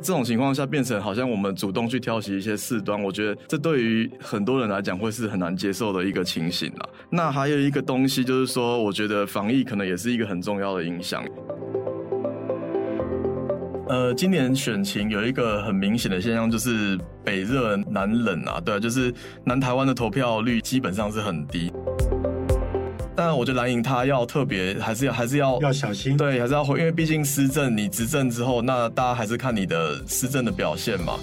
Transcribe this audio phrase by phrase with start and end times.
[0.00, 6.88] 这种情况下变成好像我们主动去挑起一些事端，我觉得这对于很多人来讲会是很难接受的一个情形了。
[7.10, 11.24] 那还有一个东西就是说，我觉得防疫可能也是一个很重要的影响。
[13.88, 19.12] 呃，今年选情有一个很明显的现象，就是北热南冷啊，对，就是
[19.44, 21.72] 南台湾的投票率基本上是很低。
[23.18, 31.18] 但我觉得蓝营他要特别，还是要还是要要小心，对，还是要回，因为毕竟施政，你执政之后，那大家还是看你的施政的表现嘛。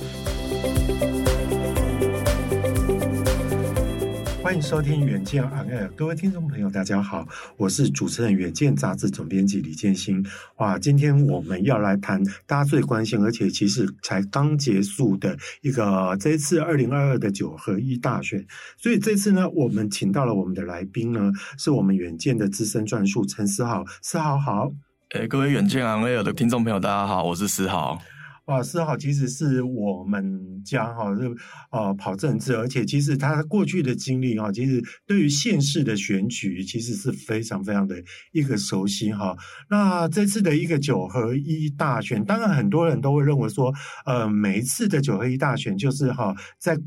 [4.55, 7.27] 欢迎收听《远见 On Air》，各位听众朋友，大家好，
[7.57, 10.25] 我是主持人《远见》杂志总编辑李建新。
[10.59, 18.47] 哇，今天我们要来谈大家最关心，而且其实才刚结束的一个这一次二零二二的九合一大选。
[18.77, 24.71] 所以这次呢，我们请到了我们的来宾呢，是我们《远见》的资深撰述陈思豪，思豪好。
[25.15, 27.99] 诶，各位《远见 On Air》的听众朋友，大家好，我是思豪。
[28.45, 31.23] 哇，四号其实是我们家哈，是
[31.71, 37.95] 呃跑政治，而且其实他过去的经历哈，其实对于县市的选举其实是非常非常的
[38.31, 39.35] 一个熟悉哈。
[39.69, 43.73] 那这次的一个九合一大选，当然很多人都会认为说，
[44.05, 46.77] 呃，每一次的九合一大选就是哈在。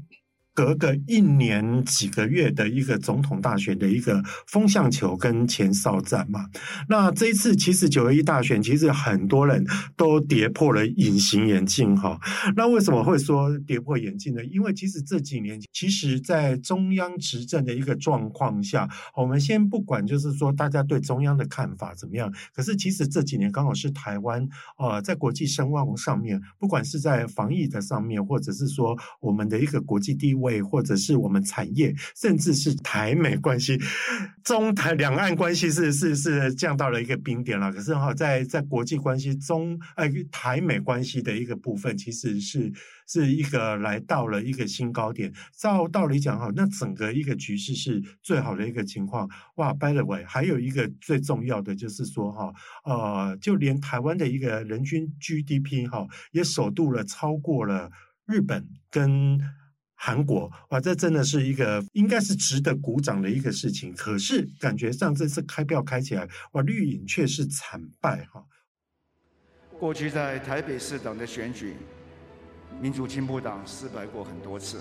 [0.59, 6.47] 隔个一年几个月的一个总统大选的一个风向球跟前哨战嘛，
[6.89, 9.65] 那这一次其实九月一大选，其实很多人
[9.97, 12.19] 都跌破了隐形眼镜哈。
[12.57, 14.45] 那为什么会说跌破眼镜呢？
[14.47, 24.45] 因为其实这几年，其实在中央执政的一个状况下，我们先不管就是说大家对中央的看法怎么样，可是其实这几年刚好是台湾
[24.77, 30.48] 呃在国际声望上面，不管是在防疫的上面，或者是说我们的一个国际地位。
[30.63, 33.79] 或者是我们产业，甚至是台美关系、
[34.43, 37.73] 中台两岸关系是是是降到了一个冰点了。
[37.73, 42.73] 可是哈，在在国际关系中，呃，台美关系的一个部分，其实是
[43.07, 45.33] 是一个来到了一个新高点。
[45.57, 49.29] 照道理讲哈，那整个一个局势是最好的一个情况。
[49.57, 52.53] 哇，by the way，还有一个最重要的就是说哈，
[52.85, 57.91] 呃，就连台湾的一个人均 GDP 哈，也首度了超过了
[58.27, 59.39] 日本跟。
[60.01, 63.93] 韩国哇，这真的是一个应该是值得鼓掌的一个事情。
[63.95, 68.45] 可是感觉上这次开票开起来，哇，绿营却是惨败哈。
[69.77, 71.75] 过去在台北市党的选举，
[72.81, 74.81] 民主进步党失败过很多次，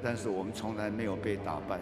[0.00, 1.80] 但是我们从来没有被打败。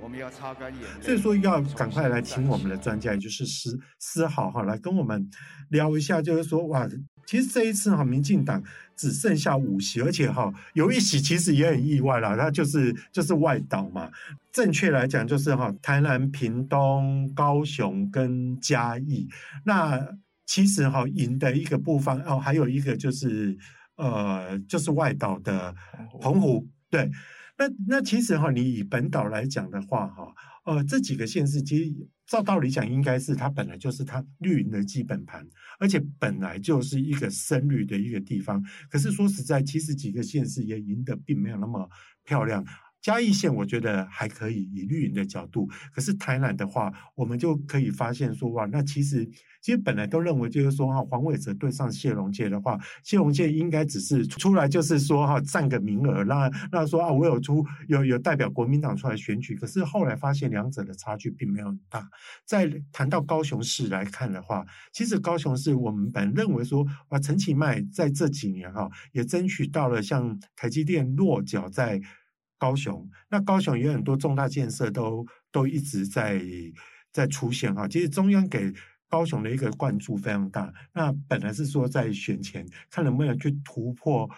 [0.00, 1.02] 我们要擦干眼泪。
[1.02, 5.28] 所以说要赶快来请我们的专家，也就是思思豪哈，来跟我们
[5.70, 6.88] 聊一下，就是说哇。
[7.28, 8.62] 其实这一次哈，民进党
[8.96, 14.10] 只剩下五席，而且哈有一席其实也很意外啦，它就是就是外岛嘛。
[14.50, 19.28] 正确来讲就是哈台南、屏东、高雄跟嘉义。
[19.62, 20.02] 那
[20.46, 23.54] 其实哈赢的一个部分哦，还有一个就是
[23.96, 25.74] 呃就是外岛的
[26.22, 26.66] 澎湖。
[26.88, 27.10] 对，
[27.58, 30.32] 那那其实哈你以本岛来讲的话哈，
[30.68, 32.08] 呃这几个县市其实。
[32.28, 35.48] 照道理讲，应该是它本来就是它绿营的基本盘，
[35.78, 38.62] 而且本来就是一个深绿的一个地方。
[38.90, 41.88] 可是说实在，其实几个县市也赢得并没有那么
[42.24, 42.62] 漂亮。
[43.08, 45.66] 嘉义县我觉得还可以，以绿营的角度。
[45.94, 49.24] 可是台南的话，我们就可以发现说，哇，那其实
[49.62, 59.56] 其实本来都认为就是说哈，黄伟哲对上谢龙介的话，谢龙介应该只是出来就是说哈，占个名额，让让说啊，我有出有有代表国民党出来选举。
[59.56, 62.06] 可是后来发现两者的差距并没有很大。
[62.44, 71.98] 再谈到高雄市来看的话，其实高雄市我们本认为说，哇，陈其迈在这几年哈也争取到了像台积电落脚在。
[72.58, 76.42] 高雄，那高雄有很多重大建设都都一直在
[77.12, 77.86] 在出现哈。
[77.86, 78.72] 其实中央给
[79.08, 80.72] 高雄的一个关注非常大。
[80.92, 84.28] 那本来是说在选前看能不能去突破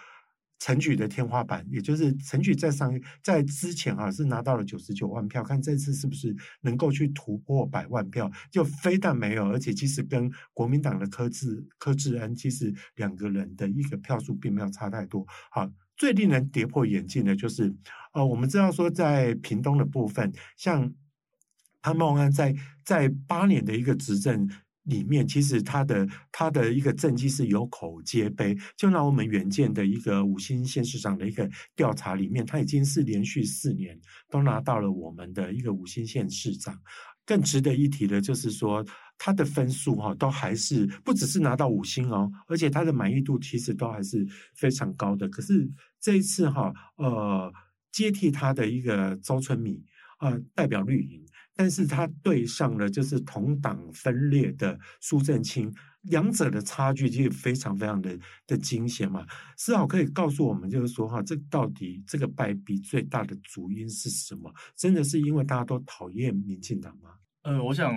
[0.59, 2.93] 陈举的天花板，也就是陈举在上
[3.23, 8.31] 在之前啊是拿到了九十九万票，看这次是不是能够去突破百万票。
[8.51, 15.25] 就非但没有，而且其实跟国民党的柯志柯志恩其实两个人的一个票数并没有差太多。
[15.49, 15.67] 好。
[16.01, 17.71] 最令人跌破眼镜的就是，
[18.13, 20.91] 呃，我们知道说，在屏东的部分，像
[21.79, 24.49] 潘孟安在在八年的一个执政
[24.85, 28.57] 里面，其实他的他的一个政绩是有口皆碑。
[28.75, 33.95] 就拿我们远见的一个五星县市长的一个调查里面，他已经是连续四年
[34.27, 36.75] 都拿到了我们的一个五星县市长。
[37.23, 38.83] 更值得一提的就是说。
[39.23, 44.25] 他的分数哈都还是不只是拿到五星哦，而且他的满意度其实都还是
[44.55, 45.29] 非常高的。
[45.29, 45.69] 可是
[45.99, 47.53] 这一次哈，呃，
[47.91, 49.79] 接替他的一个周春米，
[50.21, 51.23] 呃，代表绿营，
[51.55, 55.71] 但是他对上了就是同党分裂的苏正清，
[56.01, 58.17] 两者的差距就非常非常的
[58.47, 59.23] 的惊险嘛。
[59.55, 64.51] 思豪可以告诉我们，就是说哈，这到底这个败笔最大的主因是什么？
[64.75, 67.11] 真的是因为大家都讨厌民进党吗？
[67.43, 67.93] 呃，我想，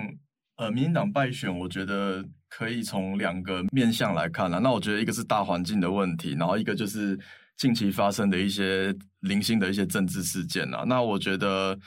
[0.57, 4.59] 呃，民进党败选，我觉得可以从两个面向来看啦。
[4.59, 7.19] 那我觉得一个是大环境的问题，然后一个就是
[7.57, 10.83] 近期发生的一些零星的一些政治事件啊。
[10.85, 11.77] 那我觉得。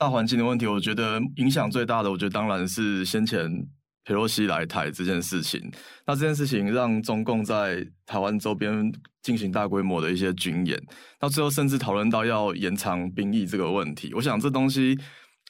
[0.00, 3.46] 大环境的问题，我觉得影响最大的，我觉得当然是先前
[4.02, 5.60] 裴洛西来台这件事情。
[6.06, 8.90] 那这件事情让中共在台湾周边
[9.20, 10.82] 进行大规模的一些军演，
[11.18, 14.10] 到最后甚至讨论到要延长兵役这个问题。
[14.14, 14.98] 我想这东西，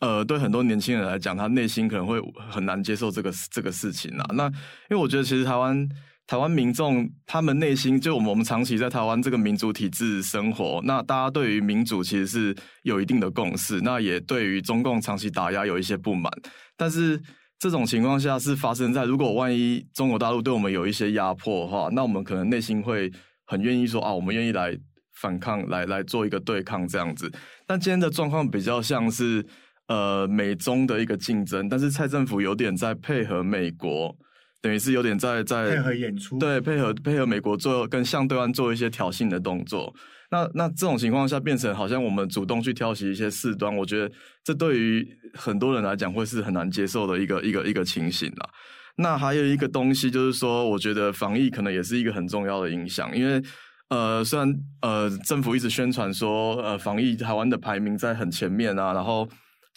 [0.01, 2.21] 呃，对很多年轻人来讲，他内心可能会
[2.51, 4.27] 很难接受这个这个事情啊。
[4.35, 4.53] 那因
[4.91, 5.89] 为我觉得其实台湾。
[6.27, 16.33] 台湾民众他们内心就我们我们长期在台湾这个民主体制生活，那大家对于民主其实是有一定的共识，那也对于中共长期打压有一些不满。
[16.77, 17.21] 但是
[17.59, 23.11] 这种情况下是发生在如果万一中国大陆对我们有一些压迫的话，那我们可能内心会
[23.47, 24.79] 很愿意说啊，我们愿意来
[25.15, 27.29] 反抗，来来做一个对抗这样子。
[27.67, 29.45] 但今天的状况比较像是
[29.91, 34.17] 呃美中的一个竞争，但是蔡政府有点在配合美国。
[34.63, 39.91] 等于是有点在在配合演出，对，配合配合美国做跟向对岸做一些挑衅的动作。
[40.31, 44.15] 那那这种情况下变成好像我们主动去挑起一些事端，我觉得
[44.45, 48.51] 这对于很多人来讲会是很难接受的一个一个一个情形啦。
[48.97, 53.43] 那还有一个东西就是说，我觉得防疫可能也是一个很重要的影响，因为
[53.89, 54.47] 呃虽然
[54.83, 59.27] 呃政府一直宣传说呃防疫台湾的排名在很前面啊，然后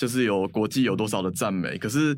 [0.04, 2.18] 就是有国际有多少的赞美，可是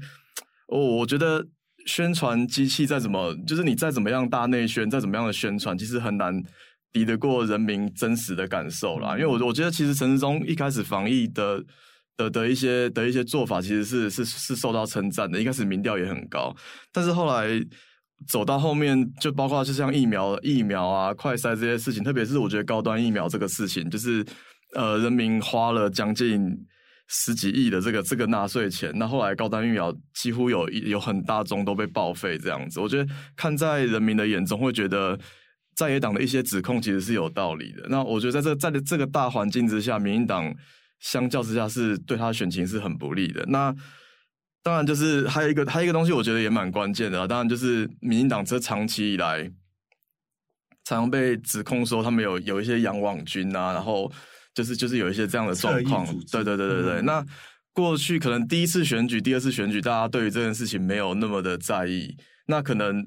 [0.68, 1.46] 我、哦、我觉得。
[1.88, 6.34] 宣传机器再怎么，就是你再怎么样大内宣，再怎么样的宣传，其实很难
[6.92, 9.12] 抵得过人民真实的感受啦。
[9.12, 11.64] 因为我我觉得，其实陈时中一开始防疫的
[12.18, 15.40] 的的一些的一些做法，其实是是是受到称赞的。
[15.40, 16.52] 一开始民调也很高，
[16.92, 17.64] 但是后来
[18.28, 24.26] 走到后面，就包括就像疫苗、疫苗啊、快筛这些事情，特别是我觉得高端疫苗这个事情，就是
[24.74, 26.66] 呃，人民花了将近。
[27.08, 32.80] 十几亿的这个这个纳税钱，那后来高端疫苗几乎有有很大宗都被报废这样子。
[32.80, 35.16] 我觉得看在人民的眼中，会觉得
[35.76, 37.86] 在野党的一些指控其实是有道理的。
[37.90, 40.52] 那我觉得在这在这个大环境之下，民进党
[41.00, 43.46] 相较之下是对他选情是很不利的。
[43.50, 43.72] 那
[44.64, 47.28] 当然就是还有一个还有一个东西，我觉得也蛮关键的。
[47.28, 49.44] 当然就是民进党这长期以来
[50.86, 54.12] 常常被指控说他们有有一些养网军啊，然后。
[54.56, 57.02] 就是就是有一些这样的状况，对对对对对。
[57.02, 57.26] 嗯、那
[57.74, 62.16] 过去可能第一次选举、第二次选举，大家对于这件事情没有那么的在意。
[62.48, 63.06] 那可能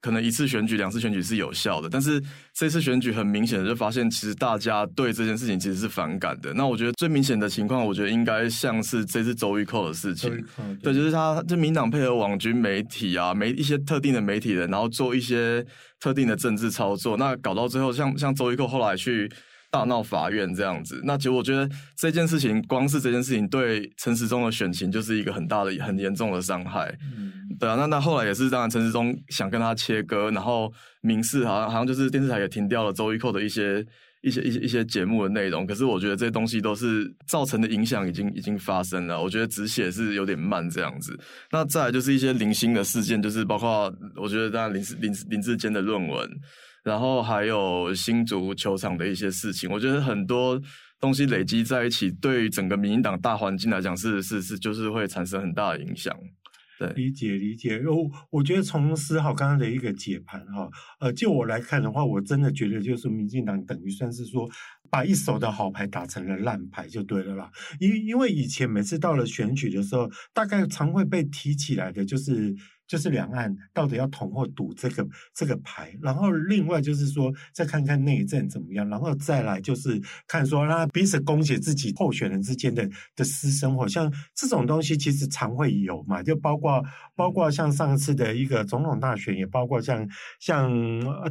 [0.00, 2.20] 可能一次选举、两次选举是有效的，但是
[2.52, 6.52] 这次选举很明显的就发现，其实大家对这件事情其实是反感的。
[6.54, 10.30] 那我觉得最明显的情况，我觉得应该像是这次周玉蔻的事情，
[10.80, 15.64] 对，对，就是他就民党配合网军媒体啊，媒一些特定的媒体人，然后做一些
[16.00, 19.30] 特定的政治操作，那搞到最后像，像像周玉蔻后来去。
[19.72, 21.66] 大闹法院这样子，那其实我觉得
[21.96, 26.94] 这件事情，光是这件事情对陈时中的选情就是一个很大的、很严重的伤害。
[27.16, 30.70] 嗯，对啊，那那后来也是，当然陈时中想跟他切割，然后
[31.00, 33.82] 民视好像好像就是电视台也停掉了周玉蔻的一些
[34.20, 35.66] 一些一些一些节目的内容。
[35.66, 39.22] 可是我觉得这些东西都是造成的影响已经已经发生了。
[39.22, 41.18] 我觉得止血是有点慢这样子。
[41.50, 46.30] 那再来就是一些零星的事件，就是包括我觉得当然林林林志坚的论文。
[46.82, 50.60] 然后还有新足球场的一些事情，我觉得很多
[50.98, 56.12] 东西累积在一起，对于整个民进党大环境来讲是是是，就是会产生很大的影响。
[56.80, 57.80] 对，理解理解。
[57.86, 64.50] 我我觉得从思豪刚刚的一个解盘哈，呃，就我来看的话，我真的觉得就是民进党等于算是说
[64.90, 67.48] 把一手的好牌打成了烂牌就对了啦。
[67.78, 72.56] 因因为以前每次到了选举的时候，大概常会被提起来的就是。
[72.92, 86.84] 就是两岸到底要统或赌这个这个牌，然后另外就是说再看看内政怎么样，然后再来就是看说让彼此攻击自己候选人之间的的私生活，像这种东西其实常会有嘛，就包括
[87.16, 90.06] 包括像上次的一个总统大选，也包括像
[90.38, 90.70] 像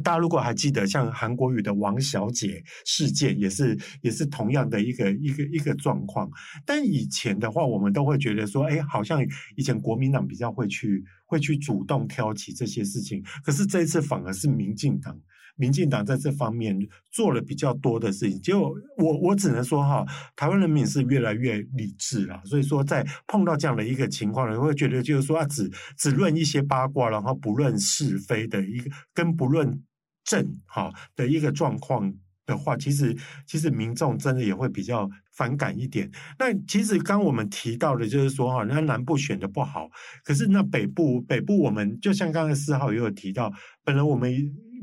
[0.02, 6.28] 大家如果还记得像韩国瑜的王小姐事件，也是也是同样的一个一个一个状况。
[6.66, 11.04] 但以前的话，我们都会觉得说，哎，好像以前国民党比较会去。
[11.32, 15.18] 会去主动挑起这些事情，可是这一次反而是民进党，
[15.56, 16.78] 民进党在这方面
[17.10, 18.38] 做了比较多的事情。
[18.42, 20.04] 结果我我只能说哈，
[20.36, 29.82] 台湾人民是越来越理智了，所以说在碰到这样的一个情况呢，会觉得就是说啊，只只论一些八卦，然后不论是非的一个跟不论
[30.22, 32.14] 正哈的一个状况
[32.46, 36.10] 的话，其实其实民众真的也会比较反感一点。
[36.38, 39.88] 那其实刚我们提到的，就是说哈，那南部选的不好，
[40.24, 43.52] 可是那北部北部我们就像刚才四号也有提到，
[43.84, 44.32] 本来我们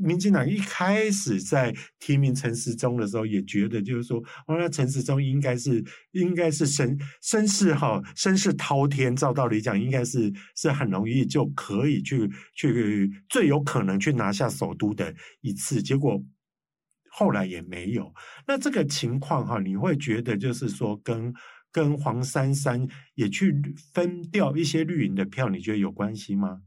[0.00, 16.18] 民进党一开始在提名陈时中的时候，也觉得就是说，哦，那陈时中应该是应该是声声势哈声势滔天，照道理讲应该是是很容易就可以去去最有可能去拿下首都的一次，结果。
[17.20, 18.14] 后来也没有，
[18.46, 21.30] 那这个情况哈，你会觉得就是说跟
[21.70, 23.54] 跟黄珊珊也去
[23.92, 26.62] 分掉一些绿营的票，你觉得有关系吗？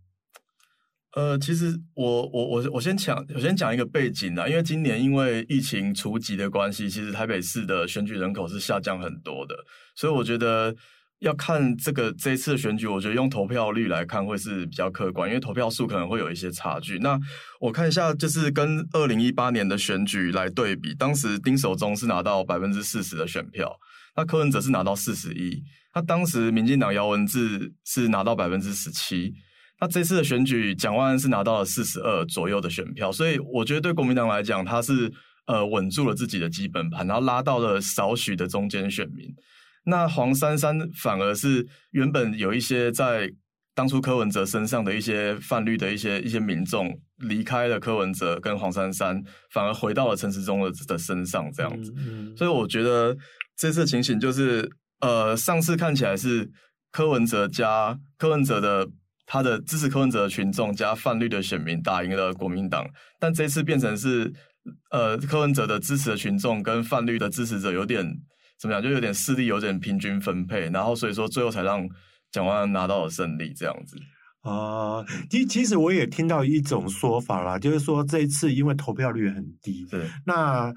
[1.15, 9.55] 呃，其实我我我我先讲我先讲一个背景啊，因为今年因为疫情除籍的关系，其实台北市的选举人口是下降很多的，
[9.95, 10.75] 所以我觉得。
[11.23, 16.99] 要看这个这次的选举，我觉得用投票率来看会是比较客观，因为投票数可能会有一些差距。
[16.99, 17.17] 那
[17.61, 23.73] 我看一下，就是跟二零一八年的选举来对比，当时丁守中是拿到百分之四十的选票，
[24.17, 25.63] 那柯文哲是拿到四十一，
[25.95, 29.33] 那当时民进党姚文智是拿到百分之十七，
[29.79, 35.09] 那这次的选举蒋万安是拿到了四十二左右的选票，所以我觉得对国民党来讲，他是
[35.45, 39.33] 呃稳住了自己的基本盘，然后拉到了少许的中间选民。
[39.85, 43.29] 那黄珊珊反而是原本有一些在
[43.75, 49.21] 当初柯文哲身上的一些泛绿的一些一些民众离开了柯文哲跟黄珊珊，
[49.51, 51.91] 反而回到了陈时中的的身上这样子。
[51.97, 53.17] 嗯嗯、所以我觉得
[53.57, 54.69] 这次情形就是，
[55.01, 56.49] 呃，上次看起来是
[56.91, 58.87] 柯文哲加柯文哲的
[59.25, 62.87] 他的支持柯文哲的群众加泛绿的选民打赢了国民党，
[63.19, 64.31] 但这次变成是
[64.91, 68.05] 呃柯文哲的支持的群众跟泛绿的支持者有点。
[68.63, 68.81] 怎么样？
[68.81, 71.85] 就有点势力有点平均分配，然后所以说最后才让
[72.31, 73.97] 蒋万安拿到了胜利，这样子。
[74.39, 80.73] 啊，其其实我也听到一种说法啦，就是说这一次因为投票率很低，对，那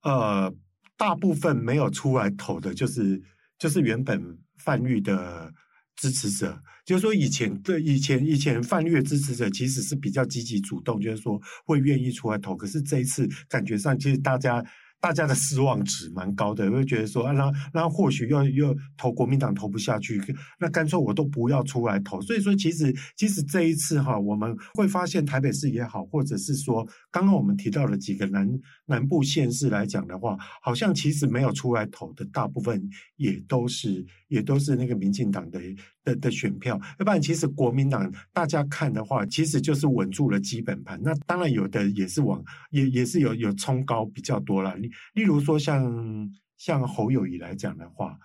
[0.00, 0.50] 呃
[0.96, 3.22] 大部分没有出来投的，就是
[3.58, 4.18] 就是原本
[4.64, 5.52] 泛绿的
[5.96, 14.64] 支持者，就是说以前对以前以前泛绿的支持者其实是比较积极主动，就是说会愿意出来投，可是这一次感觉上其实大家。
[15.00, 20.20] 大家的失望值蛮高的，会觉得说啊，那那或许又又投国民党投不下去，
[20.58, 22.20] 那干脆我都不要出来投。
[22.20, 26.86] 所以说，其实其实这一次哈，我们会发现台北市也好，或者是说
[27.16, 28.46] 刚刚我们提到的几个南
[28.84, 35.58] 南部县市来讲的话，好像其实没有出来投的大部分也都是也都是那个民进党的
[36.04, 36.78] 的的选票。
[36.98, 41.00] 要不然，其实国民党大家看的话，其实就是稳住了基本盘。
[41.02, 44.76] 那当然有的也是往也也是有有冲高比较多了。
[44.76, 48.18] 例例如说像，像侯友宜来讲的话，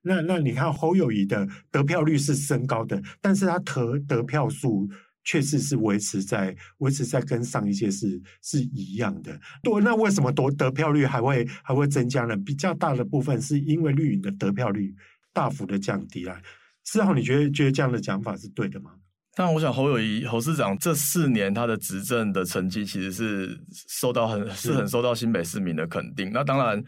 [0.00, 4.88] 那那你看侯友宜的得票率是升高的，但是他得得票数
[5.28, 9.38] 确实是维持在维持在跟上一届是是一样的。
[9.62, 12.34] 对，那为什么得得票率还会还会增加呢？
[12.38, 14.94] 比较大的部分是因为绿营的得票率
[15.34, 16.40] 大幅的降低啊。
[16.84, 18.92] 四号，你觉得觉得这样的讲法是对的吗？
[19.36, 26.32] 但我想侯友谊侯市长这四年他的执政的成绩其实是受到很是很受到新北市民的肯定。
[26.32, 26.82] 那当然，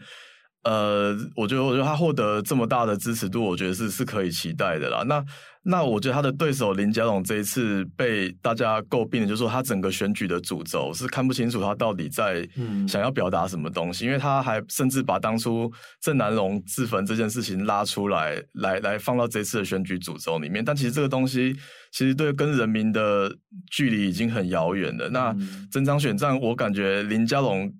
[0.63, 5.03] 呃，我觉得我觉得他获得这么大的支持度，我觉得是是可以期待的啦。
[5.03, 5.23] 那
[5.63, 12.47] 那我觉得他的对手林佳龙这一次被大家诟病的，就是说他整个选举的主轴是看不清楚他到底在
[12.87, 20.65] 想要表达什么东西，嗯、因为他还甚至把当初郑南龙自焚这件事情拉出来，来来放到这次的选举主轴里面。
[20.65, 21.55] 但其实这个东西
[21.91, 23.31] 其实对跟人民的
[23.71, 25.09] 距离已经很遥远了。
[25.09, 25.35] 那
[25.71, 27.71] 整场选战，我感觉林佳龙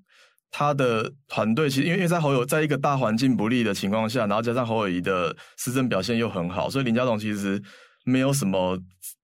[0.51, 7.59] 他的团队其实因为因为在侯友在一个大环境不利的情况下，然后加上侯友谊的施政表现又很好，所以林佳龙其实
[8.03, 8.77] 没有什么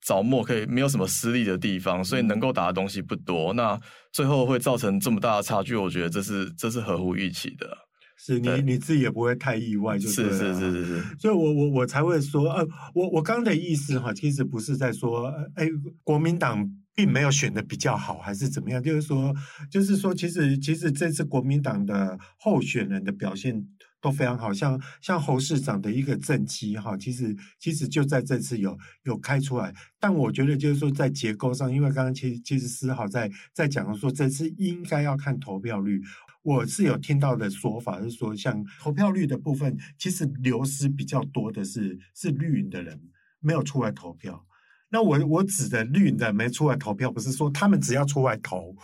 [0.06, 3.52] 着墨可以，没有什么失利的地方，所以能够打的东西不多。
[3.54, 3.78] 那
[4.14, 7.78] 最后会造成这么大的差距，我觉得这是这是合乎预期的。
[8.18, 11.04] 是你你自己也不会太意外，就是是是是是是。
[11.20, 12.66] 所以我我我才会说，呃，
[12.96, 15.68] 我我刚的意思哈，其实不是在说，哎，
[16.04, 16.66] 国民党。
[16.98, 18.82] 并没有选的比较好，还是怎么样？
[18.82, 19.32] 就是说，
[19.70, 23.64] 就是说，其实其实这次国民党的候选人的表现
[24.02, 29.72] 都非常好，像像侯市长的一个政绩哈，其实其实就在这次有有开出来。
[30.00, 36.02] 但我觉得就是说，在结构上，因为刚刚其实其实思豪在在讲说，这次应该要看投票率。
[36.42, 43.00] 我是有听到的说法是说，像投票率的部分，其实流失比较多的是是绿营的人
[43.40, 44.44] 没有出来投票。
[44.90, 48.76] 那我我指的绿营的没出来投票，不是说他们只要出来投，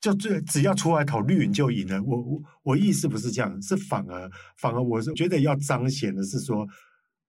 [0.00, 2.02] 就最只要出来投绿营就赢了。
[2.02, 6.66] 我我我意思不是这样，是反而反而我是觉得要彰显的是说，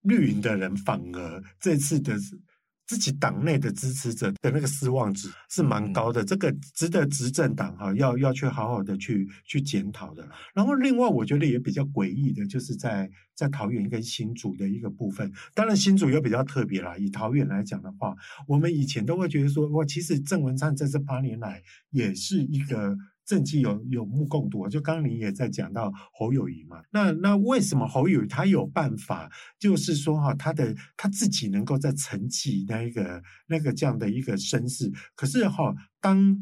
[0.01, 2.38] 绿营的人反而这次的是
[2.91, 10.27] 自己党内的支持者的那个失望值是蛮高的，嗯、这个值得执政党哈要要去好好的去去检讨的。
[10.53, 16.98] 然后另外我觉得也比较诡异的，就是在在桃园跟新竹的一个部分，当然新竹又比较特别啦。
[16.98, 18.13] 以桃园来讲的话，
[18.45, 22.98] 我们以前都会觉得说，哇，其实郑文灿在这八年来也是一个。
[23.25, 36.36] 政绩有有目共睹，就刚刚你也在讲到侯友宜嘛，那那为什么侯友宜他有办法，就是说哈，他的他自己能够在承继那一个那个这样的一个身世，可是哈，当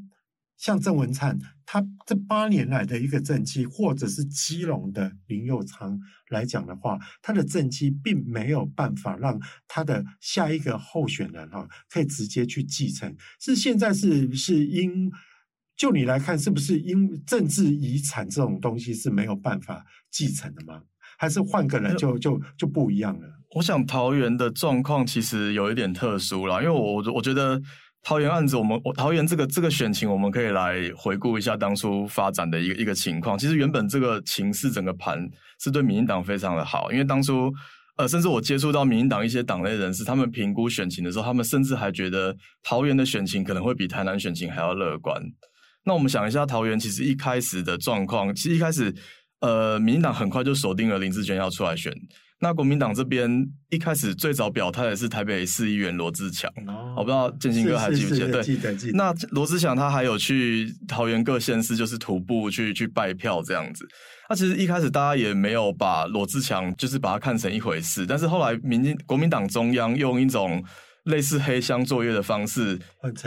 [0.57, 15.12] 像郑文灿他这八年来的一个政绩，或者是基隆的林佑昌来讲的话，他的政绩并没有办法让他的下一个候选人哈可以直接去继承，是现在是是因。
[15.79, 19.81] 就你来看，是不是因政治遗产这种东西是没有办法
[20.12, 20.81] 继承的吗？
[21.17, 23.27] 还是换个人就就就不一样了？
[23.55, 27.57] 我想桃园的状况其实有一点特殊啦，因为我我觉得
[28.03, 33.38] 桃园案子，我们我桃园这个这个选情，我们可以来回顾一下当初发展的一个一个情况。
[33.38, 35.25] 其实原本这个情势整个盘
[35.62, 37.50] 是对民进党非常的好，因为当初
[37.95, 45.24] 呃，甚至我接触到民进党一些党内人士，他们评估选情的时候，他们甚至还觉得桃园的选情可能会比台南选情还要乐观。
[45.89, 48.93] 那我们想一下，桃园其实一开始的状况，其实一开始，
[49.39, 51.91] 呃，民进党很快就锁定了林志娟要出来选。
[52.39, 53.27] 那国民党这边
[53.72, 58.31] 一开始最早表态的是台北市议员罗志强，哦、我不知道建兴哥还记不记得？
[58.34, 58.98] 对，记得记得。
[59.00, 63.84] 那罗志强他还有去桃园各县市，就是徒步去去拜票这样子。
[64.29, 70.63] 那其实一开始大家也没有把罗志强就是把他看成一回事，但是后来民进国民党中央用一种。
[71.05, 72.77] 类似黑箱作业的方式，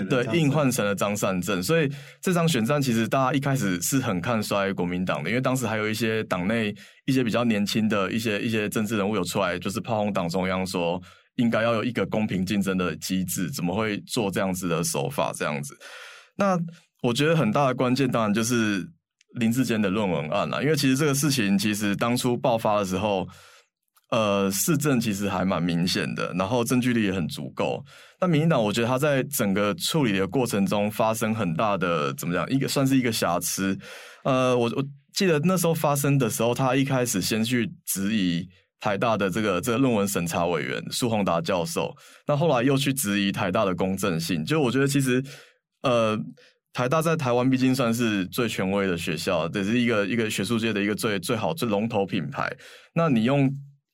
[0.08, 6.74] 对，硬换成了张善政，所以这场选战其实大家一开始是很看衰国民党的，因为当时还有一些党内
[7.06, 11.00] 一些比较年轻的一些一些政治人物有出来，就是炮轰党中央说
[11.36, 15.74] 应该要有一个公平竞争的机制，怎么会做这样子的手法这样子？
[16.36, 16.58] 那
[17.02, 18.86] 我觉得很大的关键当然就是
[19.40, 23.26] 林志坚的论文案了，因为其实这个事情其实当初爆发的时候。
[24.12, 27.82] 呃，事证其实还蛮明显的，然后证据力也很足够。
[28.20, 33.76] 那民进党，我觉得他在整个处理的过程中发生很大的怎么讲，一个算是一个瑕疵。
[34.24, 38.46] 呃，我我记得那时候发生的时候，他一开始先去质疑
[38.80, 41.96] 台大的这个这个论文审查委员苏宏达教授，
[42.26, 44.44] 那后来又去质疑台大的公正性。
[44.44, 45.24] 就我觉得其实，
[45.84, 46.18] 呃，
[46.74, 52.54] 台大在台湾毕竟算是最权威的学校，这是一个一个学术界的一个最最好最龙头品牌。
[52.94, 53.50] 那你用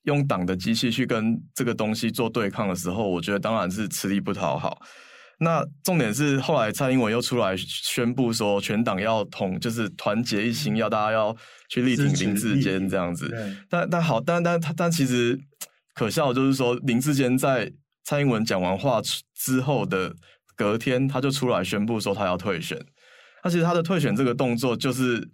[0.09, 4.81] 用党的机器去跟这个东西做对抗的时候，我觉得当然是吃力不讨好。
[5.39, 11.33] 那重点是后来蔡英文又出来宣布说，全党要统，就是团结一心，要大家要
[11.69, 13.31] 去力挺林志坚这样子。
[13.69, 15.39] 但但好，但但他但其实
[15.93, 17.71] 可笑的就是说，林志坚在
[18.03, 18.99] 蔡英文讲完话
[19.35, 20.13] 之后的
[20.55, 22.77] 隔天，他就出来宣布说他要退选。
[23.43, 25.29] 那其实他的退选这个动作就是。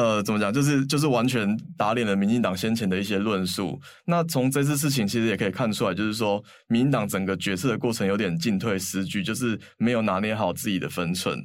[0.00, 0.50] 呃，怎么讲？
[0.50, 3.78] 就是就是完全打脸了民进党先前的一些论述。
[4.06, 11.38] 那从这次事情其实也可以看出来，就是说民进党整个决策的过程有点进退失据，就是没有拿捏好自己的分寸。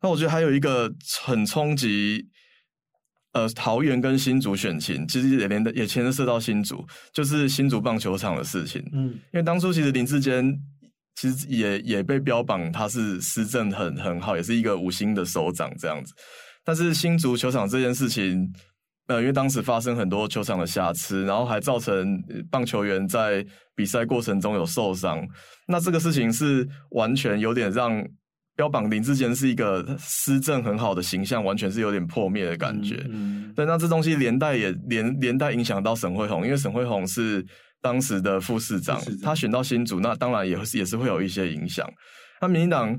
[0.00, 0.90] 那我觉得还有一个
[1.22, 2.26] 很冲击，
[3.32, 8.82] 呃，桃园跟新竹选情，其实也连的也牵涉到新竹，就是新竹棒球场的事情。
[8.94, 10.58] 嗯，因为当初其实林志坚
[11.16, 16.14] 其实也也被标榜他是施政很很好，也是一个五星的首长这样子。
[16.64, 18.48] 但是新足球场这件事情，
[19.08, 23.44] 呃，因为当时发生很多球场的瑕疵，然后还造成棒球员在
[23.74, 25.20] 比赛过程中有受伤，
[25.66, 28.00] 那这个事情是完全有点让
[28.54, 33.04] 标榜林志坚是一个施政很好的形象，完全是有点破灭的感觉。
[33.08, 37.44] 嗯，嗯，对，那这东西连带也连连带影响到沈慧宏，因为沈慧宏是
[37.80, 41.84] 当时的副市长，他选到新竹，那当然也是也是会有一些影响。
[42.40, 42.96] 那民进党。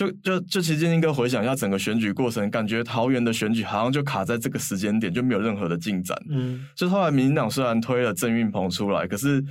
[0.00, 6.16] 就就就其实建兴哥回想一下整个选举过程，感觉桃园的选举好像就卡在这个时间点，就没有任何的进展。
[6.30, 9.42] 嗯，就后来民进党虽然推了郑运鹏出来，可是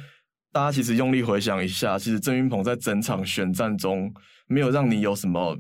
[0.52, 4.12] 大家其实用力回想一下，其实郑运鹏在整场选战中
[4.48, 5.56] 没有让你有什么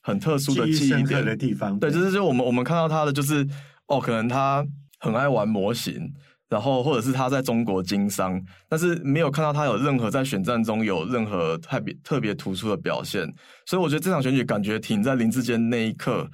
[0.00, 1.76] 很特殊的记忆点的地方。
[1.80, 3.44] 对，就是就我们我们看到他的就是
[3.88, 4.64] 哦，可能他
[5.00, 6.08] 很爱玩模型。
[6.50, 13.24] 然后，或者是他在中国经商，但是没有看到他有任何在选战中有任何特别特别突出的表现，
[13.66, 16.28] 所以我觉得这场选举感觉停在林志坚那一刻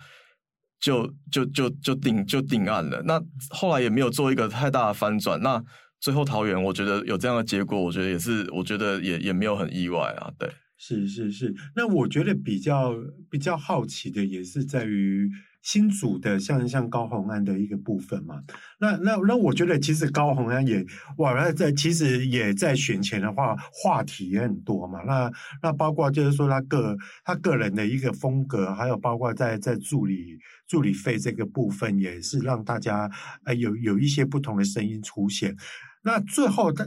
[0.80, 3.02] 就就就就定就定案了。
[3.04, 5.38] 那后来也没有做一个太大的翻转。
[5.42, 5.62] 那
[6.00, 10.30] 最后桃园，我觉得有这样的结果，我觉得也是，我觉得也也没有很意外啊。
[10.38, 12.94] 对，是是是，那我觉得比较
[13.30, 15.28] 比较好奇的也是在于
[15.66, 18.40] 新组的像像高虹安的一个部分嘛。
[18.78, 20.86] 那那那我觉得其实高虹安也
[21.18, 25.02] 哇，那在其实也在选前的话话题也很多嘛。
[25.02, 25.28] 那
[25.60, 33.10] 那包括就是说他个他个人的一个风格，还有包括在在助理助理费这个部分，也是让大家
[33.44, 35.56] 呃有有一些不同的声音出现。
[36.04, 36.86] 那最后他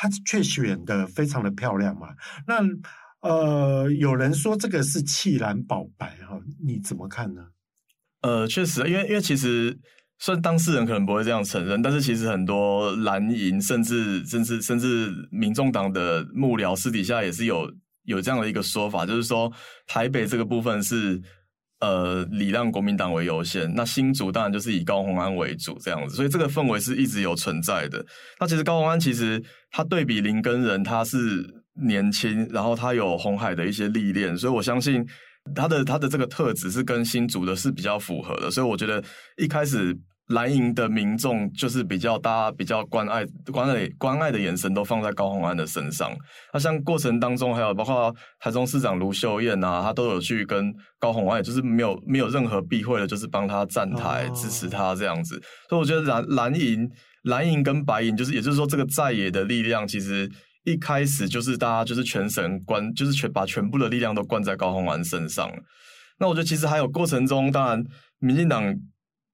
[0.00, 2.08] 他却选的非常的漂亮嘛。
[2.48, 2.56] 那
[3.20, 7.42] 呃，有人说这个是弃蓝保白哈，你怎么看呢？
[8.26, 9.78] 呃，确实，因为因为其实
[10.18, 17.70] 虽然当事人可能不会这样承认，但是其实很多蓝营甚至甚至甚至民众党的幕僚私底下也是有
[18.02, 19.52] 有这样的一个说法，就是说
[19.86, 21.22] 台北这个部分是
[21.78, 28.04] 呃礼让国民党为优先，那新竹当然就是以高虹安为主这样子，所以这个氛围是一直有存在的。
[28.40, 31.64] 那其实高虹安其实他对比林根仁，他是。
[31.78, 35.06] 年轻，然后他有红海的一些历练，所以我相信
[35.54, 39.02] 他的他的这个特质是跟新竹的是比较符合的，所以我觉得
[39.36, 39.96] 一开始
[40.28, 46.10] 蓝营的民众就是比较大家比较关爱关爱关爱的眼神都放在高虹安的身上。
[46.52, 55.40] 那像过程当中还有包括台中市长卢秀燕啊，他都有去跟高虹安，也就是没有没有任何避讳的，就是帮他站台、哦、支持他这样子。
[55.68, 56.90] 所以我觉得蓝蓝营
[57.22, 60.28] 蓝营跟白营，就是也就是说这个在野的力量其实。
[60.66, 65.48] 一开始就是大家就是全神贯，就是全把全部的力量都灌在高虹安身上。
[66.18, 67.84] 那我觉得其实还有过程中，当然
[68.18, 68.74] 民进党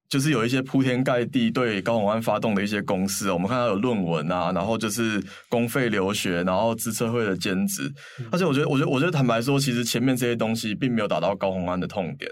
[0.07, 3.31] 就是有一些铺天盖地对高虹安发动的一些攻势。
[3.31, 5.19] 我们看到有论文啊，然后就是
[5.49, 7.91] 公费留学，然后资策会的兼职。
[8.31, 12.29] 而且我觉得，我觉得，我觉得坦白说，其实前面这些东西并没有打到高虹安的痛点。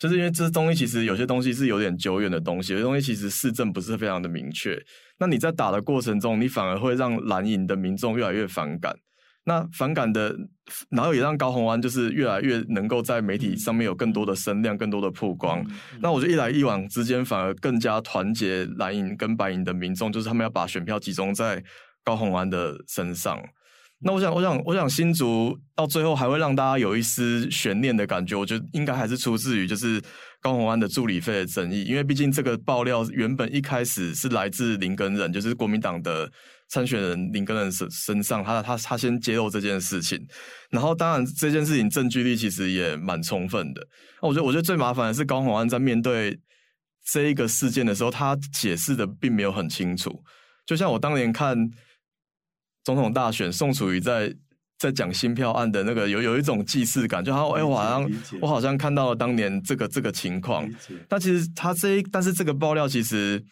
[0.00, 4.76] 就是因为这东西其实有些东西是有点久远的东西，有些东西其实市政不是非常的明确。
[5.18, 8.96] 那你在打的过程中，你反而会让蓝营的民众越来越反感。
[9.44, 10.34] 那反感的，
[10.90, 15.64] 然后也让高虹安就是越来越能够在媒体上面有更多的声量、更多的曝光。
[16.00, 21.62] 那我觉得一来一往之间，反而更加团结蓝营跟白营的民众，就是他们要把选票集中在
[22.02, 23.38] 高虹安的身上。
[24.02, 28.34] 那我想，我想，我想新竹到最后还会让大家有一丝悬念的感觉。
[28.34, 30.00] 我觉得应该还是出自于就是
[30.40, 36.30] 高虹安的助理费的争议，因为毕竟这个爆料原本一开始是来自林根仁，就是国民党的
[36.70, 40.18] 参选人林根仁身身上，他他他先揭露这件事情，
[40.70, 43.86] 然后当然这件事情证据力其实也蛮充分的。
[44.22, 46.34] 那我觉得，我觉得最麻烦的是高虹安在面对
[47.12, 50.10] 这一个事件的时候，他解释的并没有很清楚。
[50.64, 51.70] 就像我当年看。
[52.84, 54.34] 总统大选，宋楚瑜在
[54.78, 60.66] 在讲新票案的那个有有一种既视感，就好像哎，我好像我好像看到了当年这个这个情况。
[61.08, 63.42] 但其实他这一，但是这个爆料其实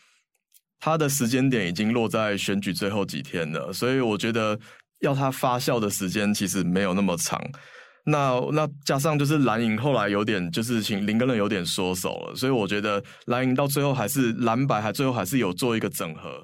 [0.80, 4.58] 他的时间点已经落在选举最后几天了，所以我觉得
[5.00, 7.38] 要他发酵的时间其实没有那么长。
[8.04, 16.42] 那那加上就是蓝营后来有点就是请林耕仁有点缩手了，所以我觉得蓝营到最后还是蓝白还最后还是有做一个整合。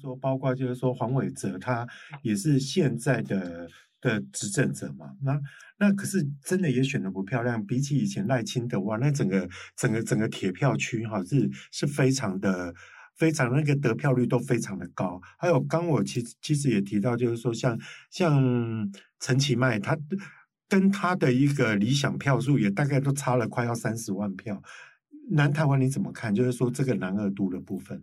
[0.00, 1.86] 说包括就是说黄伟哲他
[2.22, 3.68] 也是现在的
[4.00, 5.38] 的执政者嘛，那
[5.78, 12.74] 那可是真的也选得不漂亮，比起以前赖清德哇，那整个整个整个铁票区哈是是非常的
[13.16, 17.78] 非常那个得票率都非常的高，还有刚我其实其实也提到就是说像
[18.10, 19.98] 像陈其迈他
[20.66, 24.62] 跟他的一个理想票数也大概都差了快要三十万票，
[25.32, 26.34] 南台湾你怎么看？
[26.34, 27.98] 就是说这个南二都的部分，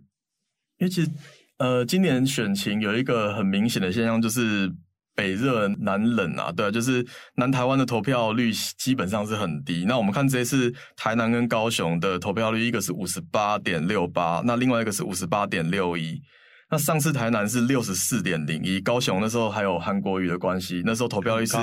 [0.77, 1.09] 因为其实。
[1.57, 4.71] 呃，今年选情有一个很明显的现象，就是
[5.15, 9.83] 北热南冷啊，对啊，就是南台湾的投票率基本上是很低。
[9.87, 16.21] 那我们看这一次台南跟高雄的投票率，一个是五十八点六八，那另外一个是五十八点六一。
[16.69, 21.55] 那上次台南是六十四点零一，高雄那时候还有韩国瑜的关系，那时候投票率是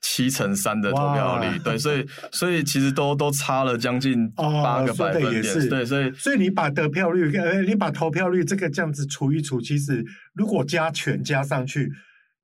[0.00, 11.90] 七成三的投票率，对，所以所以其实都都差了将近八个百分点，哦、对，所以所以你把得票率，呃，你把投票率这个这样子除一除，其实如果加权加上去，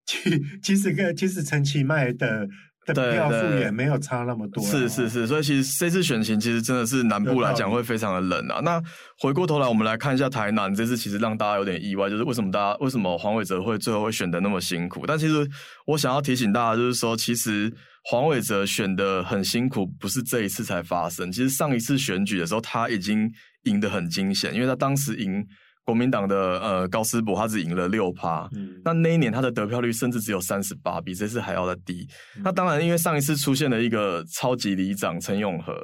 [0.07, 2.49] 其其实个其实陈其迈的。
[2.95, 4.65] 对，票数也没有差那么多。
[4.65, 8.61] 是是是，所以其实这次选情其实真的是南部来讲会非常的冷啊。
[8.61, 8.83] 那
[9.19, 15.05] 回过头来，我们来看一下台南这次，其实让大家有点意外，就是为什么大家为什么黄伟哲会最后会选的那么辛苦？
[15.07, 15.49] 但其实
[15.87, 17.73] 我想要提醒大家，就是说，其实
[18.05, 21.31] 黄伟哲选的很辛苦，不是这一次才发生。
[21.31, 23.31] 其实上一次选举的时候，他已经
[23.65, 25.47] 赢得很惊险，因为他当时赢。
[25.89, 32.07] 国民党的呃高思博，他只赢了六趴，嗯，那那一年他的得票率甚至只有三十八，比这次还要的低。
[32.37, 35.75] 嗯、那当然，因为上一次出现了一个超级里长陈永和，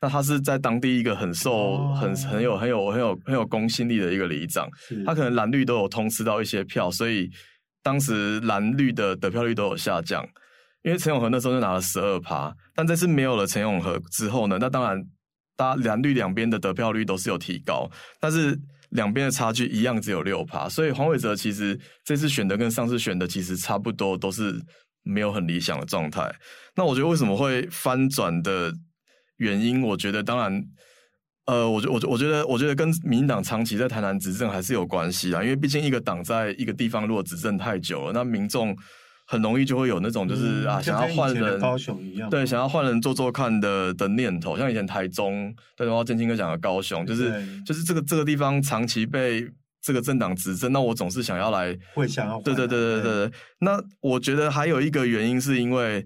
[0.00, 4.68] 那他是在当地一个很受、哦、很很有很有很有很有公信力的一个里长，
[5.06, 7.30] 他可能蓝绿都有通吃到一些票，所以
[7.84, 10.26] 当时蓝绿的得票率都有下降。
[10.82, 15.00] 因为陈永和那时候就拿了十二趴，但这次没有了陈永和之后呢，那当然，
[15.56, 18.58] 大家蓝绿两边的得票率都是有提高，但是
[18.92, 24.58] 两边的差距一样只有六趴，所以黄伟哲其实这次选的跟上次选的其实差不多，都是
[25.02, 26.32] 没有很理想的状态。
[26.74, 28.72] 那我觉得为什么会翻转的
[29.36, 30.64] 原因，我觉得当然，
[31.46, 38.76] 呃，我觉我我觉得我觉得跟民党长期在台南执政还是有关系啊，因为毕竟一个党在一个地方如果执政太久了，那民众。
[39.26, 44.58] 很容易就会有那种就是、嗯、啊，想要换人，高雄一样，对，想要换人做做看的的念头。
[44.58, 47.32] 像以前台中，对，然后建清哥讲的高雄，就是
[47.64, 49.48] 就是这个这个地方长期被
[49.80, 53.32] 这个政党执政，那我总是想要来，会想要，对对对对对对。
[53.60, 56.04] 那我觉得还有一个原因是因为，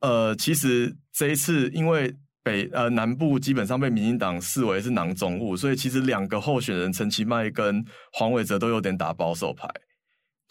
[0.00, 9.68] 呃，其实这一次因为北呃南部基本上被民进党视为是囊中物，所以其实两个候选人陈其迈跟黄伟哲都有点打保守牌。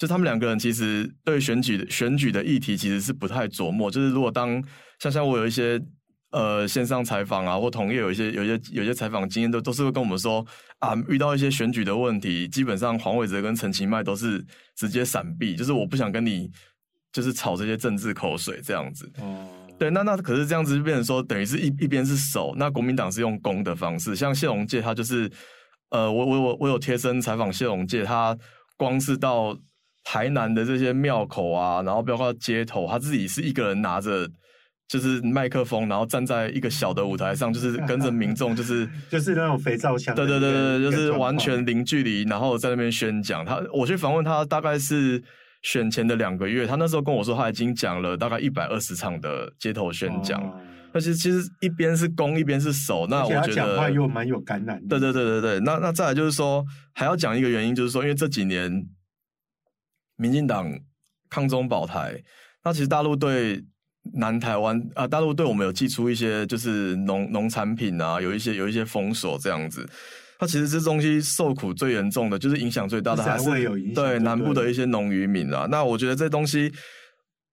[0.01, 3.91] 就他们两个人其实对选举的选举的议题其实是不太琢磨。
[3.91, 4.59] 就是如果当
[4.97, 5.79] 像像我有一些
[6.31, 10.43] 呃线上采访啊，或同业有一些有一些有一些采访经验，都都是会跟我们说
[10.79, 14.43] 啊，遇到一些选举的问题，基本上黄伟哲跟陈其迈都是
[14.75, 16.49] 直接闪避，就是我不想跟你
[17.13, 19.07] 就是吵这些政治口水这样子。
[19.19, 24.15] 哦，对，那那可是这样子就变成说，等于是一一边是守，那国民党是用攻的方式。
[24.15, 25.31] 像谢龙介他就是
[25.91, 28.35] 呃，我我我我有贴身采访谢龙介，他
[28.75, 29.55] 光是到。
[30.03, 34.27] 台南的这些庙口啊，然后包括街头，他自己是一个人拿着
[34.87, 43.45] 就是麦克风，然后站在一个小的舞台上，就是跟着民众，就是 就是那种肥皂箱，对对对对，就是完全零距离，然后在那边宣讲。
[43.45, 45.23] 他我去访问他，大概是
[45.61, 50.41] 选前的两个月，他那时候跟我说他已经讲了大概一百二十场的街头宣讲。
[50.93, 53.07] 那其实其实一边是攻，一边是守。
[53.07, 54.99] 那我觉得讲话又蛮有感染的。
[54.99, 58.83] 对对对对对，那那再来就是说，还要讲一个原因，就是说，因为这几年。
[60.21, 60.71] 民进党
[61.29, 62.21] 抗中保台，
[62.63, 63.59] 那其实大陆对
[64.13, 69.87] 南台湾啊，大陆对我们有寄出一些就是农农产品啊，有一些有一些封锁这样子。
[70.39, 73.49] 那其实这东西受苦最严重的，就是影响最大的还是
[73.93, 75.67] 对南部的一些农渔民啊。
[75.69, 76.71] 那我觉得这东西，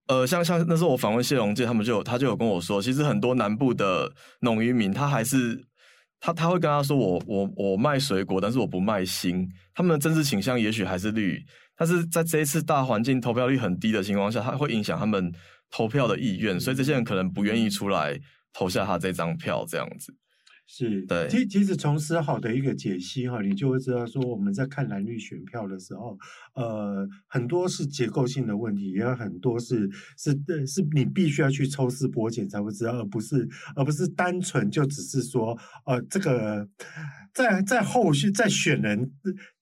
[0.07, 5.63] 呃，像像那时候我访问谢龙介，他们就有他就有跟我说，其实很多南部的农渔民，他还是
[6.21, 9.49] 他他会跟他说我，我我卖水果，但是我不卖心。
[9.75, 11.41] 他们的政治倾向也许还是绿。
[11.77, 15.33] 但是在这一次大环境投票率很低的情况下，他会影响他们
[15.71, 18.19] 投票的意愿，所以这些人可能不愿意出来
[18.53, 20.13] 投下他这张票，这样子。
[20.71, 21.27] 是，对。
[21.29, 26.19] 其，其实从思好的一个解析哈，你就会知道说，我们在看蓝绿选票的时候，
[26.55, 36.69] 呃，很多是结构性的问题，也有很多是是的是你必须要去抽丝剥茧才会知道，而不是而不是单纯就只是说，呃，这个
[37.33, 39.11] 在在后续在选人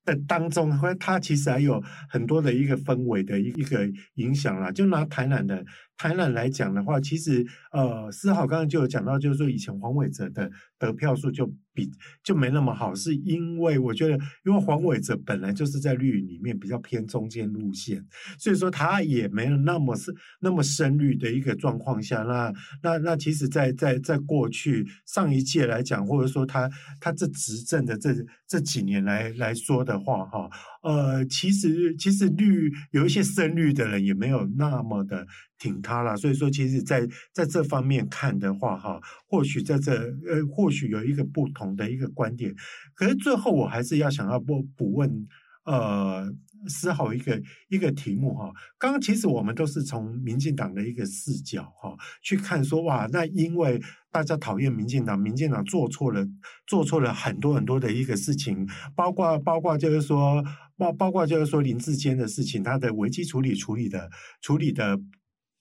[0.06, 4.72] 的当中，会它其实还有很多的一个氛围的一一个影响啦。
[4.72, 5.62] 就拿台南的。
[5.98, 7.42] 台南来讲的话，其实
[7.72, 11.90] 呃，思豪刚刚就有讲到，就是说以前黄伟哲的得票数就比
[12.24, 18.02] 就没那么好，是因为我觉得，因为黄伟哲本来就是在绿营里面比较偏中间路线，
[18.38, 28.14] 所以说他也没有那么深那么深绿的一个状况下，那那那其实，在在在过去上一届来讲，或者说他他这执政的这
[28.46, 30.48] 这几年来来说的话，哈。
[30.86, 35.26] 呃，其实其实绿有一些深绿的人也没有那么的
[35.58, 39.92] 挺他啦，所以说其实在在这方面看的话，哈，或许在这
[40.28, 42.54] 呃，或许有一个不同的一个观点，
[42.94, 45.26] 可是最后我还是要想要补补问，
[45.64, 46.32] 呃，
[46.68, 53.80] 思考一个一个题目哈，刚刚其实我们都是从民进党的一个视角哈去看说，哇，那因为。
[54.12, 56.26] 大家讨厌民进党，民进党做错了，
[56.66, 60.42] 做错了很多很多的一个事情，包括包括就是说，
[60.78, 64.08] 包包括就是说林志坚的事情，他的危机处理处理的
[64.40, 64.98] 处理的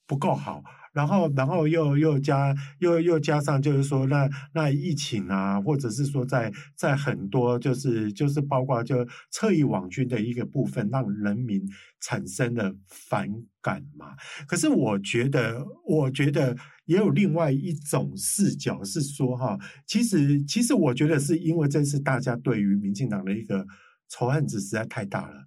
[0.07, 0.63] 不够好。
[0.95, 11.61] 然后，然后又又加又又加上，就是说，那那疫情啊，或者是说在，在很多就是就是包括就侧翼网军的一个部分，让人民
[11.99, 13.27] 产生了反
[13.61, 14.15] 感嘛。
[14.47, 16.55] 可是我觉得，我觉得
[16.85, 23.67] 也有另外一种视角是说，哈，其实其实我觉得是因为这次大家对于民进党的一个
[24.07, 25.43] 仇恨值实在太大了。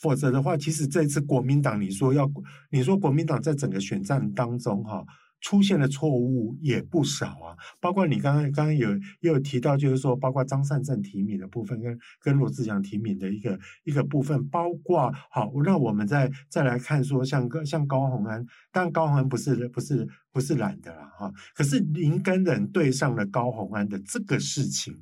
[0.00, 2.30] 否则的话，其实这次国民党，你说要，
[2.70, 5.04] 你说国民党在整个选战当中，哈，
[5.40, 24.94] 出现的错误也不少啊，包括你刚刚刚刚有也有提到，就是说，包括张善政提名的部分，跟跟罗志祥提名的一个一个部分，包括好，那我们再再来看说像，像像高虹安，但高虹安不是不是不是懒的啦哈，可是林耕仁对上了高虹安的这个事情，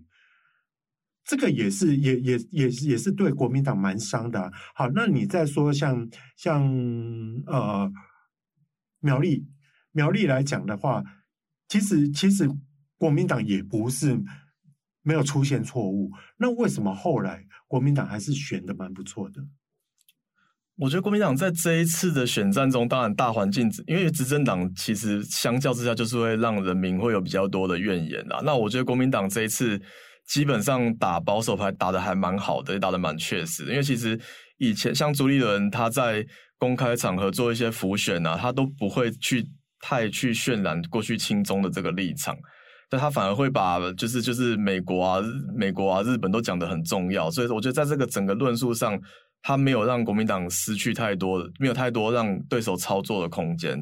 [1.26, 4.50] 这个也是也也也是也是对国民党蛮伤的。
[4.74, 6.62] 好，那你再说像像
[7.46, 7.92] 呃
[9.00, 9.46] 苗栗。
[9.92, 11.02] 苗栗来讲的话，
[11.68, 12.46] 其实其实
[12.98, 14.14] 国民党也不是
[15.00, 19.42] 没有出现错误，那为什么后来国民党还是选的蛮不错的？
[20.76, 28.42] 我觉得国民党在这一次的选战中，当然大环境，因为执政党其实相较之下就是会让人民会有比较多的怨言啦。
[28.44, 29.80] 那我觉得国民党这一次
[30.26, 33.64] 基本上打保守牌打得还蛮好的，也打得蛮确实。
[33.66, 34.18] 因为其实
[34.58, 36.26] 以前像朱立伦他在
[36.58, 39.46] 公开场合做一些浮选啊，他都不会去。
[39.78, 42.34] 太去渲染过去亲中的这个立场，
[42.88, 45.22] 但他反而会把就是就是美国啊、
[45.54, 48.98] 美国啊、日本都讲得很重要，所以我觉得在这个整个论述上，
[49.42, 53.78] 他没有让国民党失去太多，没有太多让对手操作的空间。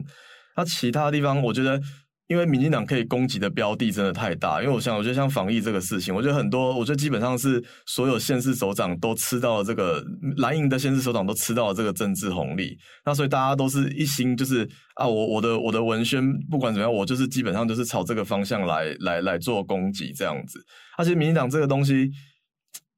[0.57, 1.81] 那其他地方，我觉得。
[2.27, 10.03] 因为民进党可以攻击的标的真的太大，因为我想，我觉得像防疫这个事情，我觉得很多，我觉得基本上是所有县市首长都吃到了这个
[10.39, 20.59] 蓝营的县市首长都吃到了这个政治红利，那所以大家都是一心就是啊，我我的我的文宣不管怎么样，我就是基本上就是朝这个方向来来来做攻击这样子。
[20.97, 22.11] 而且民进党这个东西，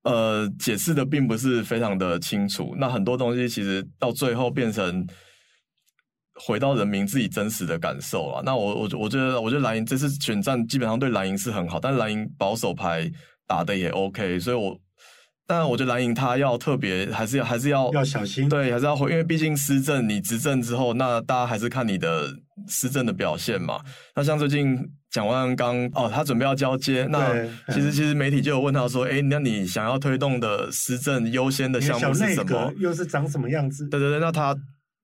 [0.04, 5.04] 呃，解释的并不是非常的清楚，那很多东西其实到最后变成。
[6.44, 8.42] 回到人民自己真实的感受了。
[8.44, 13.10] 那我我我觉得，我觉得蓝营这次选战基本上对蓝营是很好，但蓝营保守牌
[13.46, 14.78] 打的也 OK，所以我，
[15.46, 22.28] 但我觉得蓝营他要特别还是要还是要要小心，对，还是要回，因为毕竟施政你执政之后，那大家还是看你的
[22.68, 23.80] 施政的表现嘛。
[24.14, 24.78] 那像最近
[25.10, 27.32] 蒋万安刚哦，他准备要交接，那
[27.72, 32.72] 其实其实媒体就有问他说，哎，那你想要推动的施政优先的项目是什么？
[32.78, 33.88] 又是长什么样子？
[33.88, 34.54] 对对对，那他。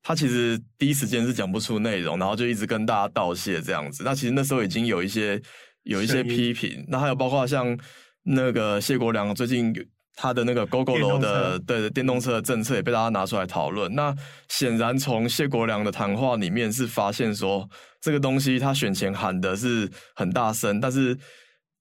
[0.03, 4.03] 他其实第一时间是讲不出内容，然后就一直跟大家道谢这样子。
[4.05, 5.41] 那其实那时候已经有一些
[5.85, 6.85] 有一些批评。
[6.89, 7.79] 那还有包括像
[8.25, 9.73] 那个谢国良最近
[10.17, 13.95] 他的那个 Gogoro 的对电动车的政策也被大家拿出来讨论。
[13.95, 14.13] 那
[14.49, 17.69] 显然从谢国良的谈话里面是发现说，
[18.01, 21.17] 这个东西他选前喊的是很大声，但是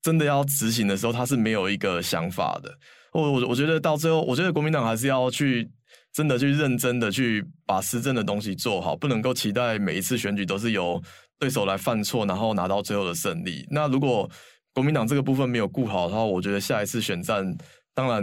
[0.00, 2.72] 真的要执行的时候他是没有一个想法的。
[3.12, 5.68] 我我我觉得到最后，我觉得国民党还是要去。
[6.12, 11.02] 真的去认真的去把施政的东西做好，不能够期待每一次选举都是由
[11.38, 13.66] 对手来犯错，然后拿到最后的胜利。
[13.70, 14.30] 那如果
[14.74, 17.56] 国民党这个部分没有顾好的话，我觉得下一次选战，
[17.94, 18.22] 当然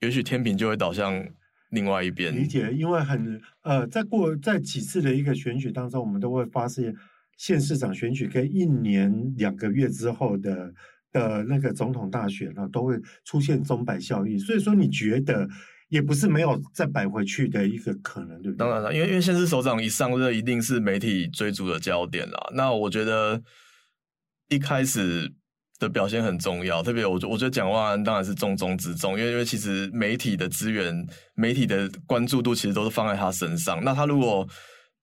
[0.00, 1.26] 也许天平就会倒向
[1.70, 2.34] 另外一边。
[2.36, 6.94] 理解，因为很呃，在过在几次的一个选举当中，我们都会发现
[7.38, 10.74] 县市长选举跟一年两个月之后的
[11.10, 14.38] 的那个总统大选呢，都会出现钟摆效应。
[14.38, 15.48] 所以说，你觉得？
[15.90, 18.58] 也不是没有再摆回去的一个可能，对不对？
[18.58, 22.50] 当然了，因为因为县市首长一上任，一定是媒体追逐的焦点啦。
[22.54, 23.42] 那我觉得
[24.48, 25.30] 一开始
[25.78, 30.94] 的表现很重要，特别我我觉得蒋万安当然是重中之重，因为因为其实媒体的资源、
[31.34, 33.82] 媒体的关注度其实都是放在他身上。
[33.82, 34.46] 那他如果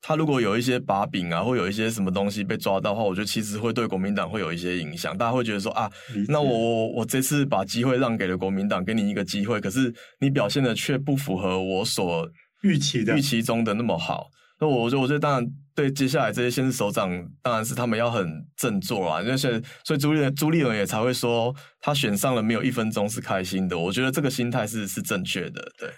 [0.01, 5.17] 他如果有一些把柄啊，或有一些什么东西被抓到的话，我觉得其实会对国民党会有一些影响。
[5.17, 5.91] 大家会觉得说啊，
[6.27, 12.29] 那我我我这次把机会让给了国民党，给你一个机会，可是你表现的却不符合我所
[12.61, 14.27] 预期的预期中的那么好。
[14.59, 19.21] 那我觉得，我觉得当然对接下来这些县市首长，当然是他们要很振作啊。
[19.21, 23.77] 因为所以所以朱立朱立伦也才会说，他选上了没有一分钟是开心的。
[23.77, 25.89] 我觉得这个心态是是正确的，对。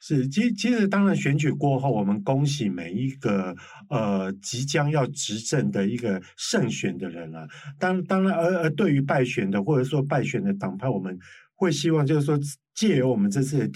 [0.00, 3.52] 是，其其实当然选举过后，我们恭喜每一个
[3.90, 7.44] 呃即将要执政的一个胜选的人啊。
[7.80, 11.18] 当当然，而而对于败选的或者说败选的党派，我们
[11.54, 12.38] 会希望就是说
[12.74, 13.70] 借由我们这次的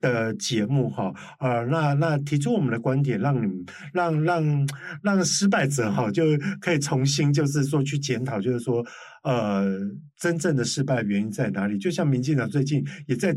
[0.00, 4.68] 的节目哈，呃，那那提出我们的观点，让你们让让
[5.04, 6.24] 让失败者哈就
[6.60, 8.84] 可以重新就是说去检讨，就是说
[9.22, 9.64] 呃
[10.16, 11.78] 真正的失败原因在哪里？
[11.78, 13.32] 就像民进党最近也在。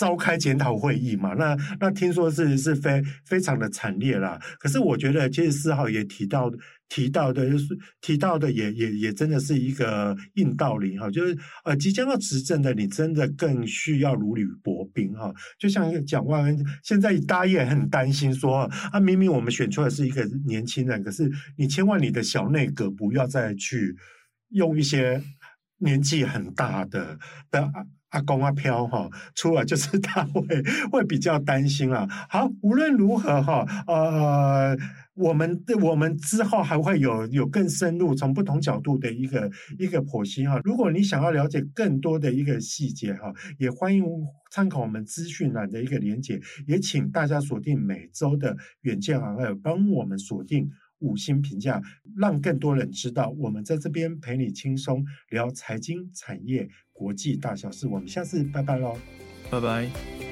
[0.00, 1.34] 召开检讨会议嘛？
[1.34, 4.40] 那那听说是是非非常的惨烈啦。
[4.58, 6.50] 可是我觉得，其实四号也提到
[6.88, 7.66] 提到的，就是
[8.00, 11.10] 提到的也也也真的是一个硬道理哈。
[11.10, 11.36] 就是
[11.66, 15.30] 呃，即将要执政的，你真的更需要如履薄冰哈。
[15.58, 18.60] 就像蒋万安，现在大家也很担心说
[18.92, 23.94] 啊，明明我们选出来是一个年轻人，可是你千万你的小内阁不要再去
[24.48, 25.22] 用一些
[25.76, 27.18] 年纪很大的
[27.50, 27.70] 的。
[28.10, 30.42] 阿公阿飘哈出来，就是他会
[30.90, 32.06] 会比较担心啊。
[32.28, 34.76] 好，无论如何哈，呃，
[35.14, 40.60] 我们的我们之后还会有有更深入，从不同角度的一个一个剖析哈。
[40.64, 44.04] 如果你想要了解更多的一个细节哈，也欢迎
[44.50, 50.68] 参考我们资讯栏的一个连接，也请大家锁定每周的远见 on air，帮我们锁定
[51.00, 51.82] 五星评价，
[52.16, 57.86] 让更多人知道我们在这边陪你轻松聊财经、产业、国际大小事。
[57.88, 58.96] 我们下次拜拜喽，
[59.50, 60.29] 拜拜。